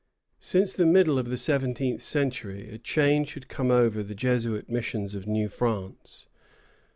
Since 0.39 0.73
the 0.73 0.87
middle 0.87 1.19
of 1.19 1.27
the 1.27 1.37
seventeenth 1.37 2.01
century 2.01 2.71
a 2.73 2.79
change 2.79 3.35
had 3.35 3.47
come 3.47 3.69
over 3.69 4.01
the 4.01 4.15
Jesuit 4.15 4.67
missions 4.67 5.13
of 5.13 5.27
New 5.27 5.47
France. 5.47 6.27